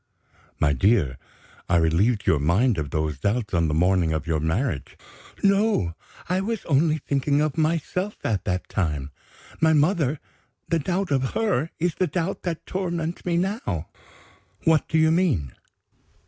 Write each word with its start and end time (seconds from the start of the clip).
"My 0.59 0.73
dear, 0.73 1.19
I 1.69 1.75
relieved 1.75 2.25
your 2.25 2.39
mind 2.39 2.79
of 2.79 2.89
those 2.89 3.19
doubts 3.19 3.53
on 3.53 3.67
the 3.67 3.75
morning 3.75 4.13
of 4.13 4.25
your 4.25 4.39
marriage." 4.39 4.97
"No. 5.43 5.93
I 6.27 6.41
was 6.41 6.65
only 6.65 6.97
thinking 6.97 7.39
of 7.39 7.55
myself 7.55 8.17
at 8.23 8.43
that 8.45 8.67
time. 8.67 9.11
My 9.59 9.73
mother 9.73 10.19
the 10.67 10.79
doubt 10.79 11.11
of 11.11 11.35
her 11.35 11.69
is 11.77 11.93
the 11.93 12.07
doubt 12.07 12.41
that 12.41 12.65
torments 12.65 13.25
me 13.25 13.37
now." 13.37 13.89
"What 14.63 14.87
do 14.87 14.97
you 14.97 15.11
mean?" 15.11 15.51